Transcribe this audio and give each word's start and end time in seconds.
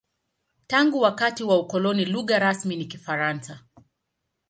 Tangu 0.67 0.99
wakati 1.01 1.43
wa 1.43 1.59
ukoloni, 1.59 2.05
lugha 2.05 2.39
rasmi 2.39 2.75
ni 2.75 2.85
Kifaransa. 2.85 3.59